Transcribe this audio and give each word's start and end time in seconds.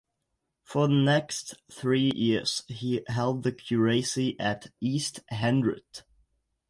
For 0.63 0.87
the 0.87 0.95
next 0.95 1.53
three 1.71 2.11
years 2.15 2.63
he 2.67 3.03
held 3.05 3.43
the 3.43 3.51
curacy 3.51 4.35
at 4.39 4.71
East 4.79 5.19
Hendred. 5.31 6.01